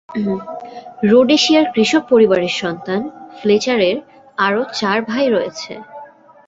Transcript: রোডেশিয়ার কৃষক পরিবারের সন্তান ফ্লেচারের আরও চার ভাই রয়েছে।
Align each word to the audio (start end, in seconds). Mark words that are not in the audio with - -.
রোডেশিয়ার 1.03 1.65
কৃষক 1.73 2.03
পরিবারের 2.09 2.53
সন্তান 2.61 3.01
ফ্লেচারের 3.39 3.97
আরও 4.37 4.61
চার 4.73 4.97
ভাই 5.01 5.25
রয়েছে। 5.29 5.73